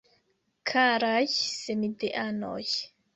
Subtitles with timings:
[0.71, 2.63] Karaj samideanoj!